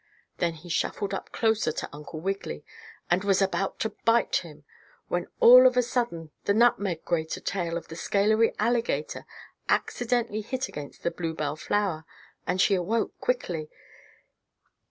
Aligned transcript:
Then 0.39 0.55
he 0.55 0.67
shuffled 0.67 1.13
up 1.13 1.31
closer 1.31 1.71
to 1.73 1.89
Uncle 1.93 2.19
Wiggily, 2.19 2.65
and 3.11 3.23
was 3.23 3.39
about 3.39 3.77
to 3.81 3.91
bite 4.03 4.37
him 4.37 4.63
when 5.09 5.27
all 5.39 5.67
of 5.67 5.77
a 5.77 5.83
sudden 5.83 6.31
the 6.45 6.55
nutmeg 6.55 7.05
grater 7.05 7.39
tail 7.39 7.77
of 7.77 7.87
the 7.87 7.95
scalery 7.95 8.51
alligator 8.57 9.27
accidentally 9.69 10.41
hit 10.41 10.67
against 10.67 11.03
the 11.03 11.11
bluebell 11.11 11.55
flower, 11.55 12.05
and 12.47 12.59
she 12.59 12.73
awoke 12.73 13.15
quickly. 13.19 13.69